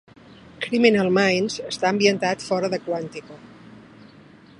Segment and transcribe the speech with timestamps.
[0.65, 3.39] "Criminal Minds" està ambientat fora de Quantico.